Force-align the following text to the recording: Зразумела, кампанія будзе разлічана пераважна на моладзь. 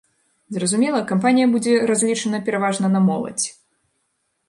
Зразумела, 0.55 1.01
кампанія 1.11 1.47
будзе 1.53 1.73
разлічана 1.93 2.43
пераважна 2.51 2.87
на 2.99 3.07
моладзь. 3.11 3.47